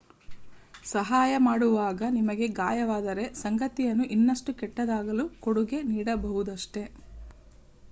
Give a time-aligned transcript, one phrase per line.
[0.85, 6.85] ಸಹಾಯ ಮಾಡುವಾಗ ನಿಮಗೆ ಗಾಯವಾದರೆ ಸಂಗತಿಯನ್ನು ಇನ್ನಷ್ಟು ಕೆಟ್ಟದಾಗಲು ಕೊಡುಗೆ ನೀಡಬಹುದಷ್ಟೇ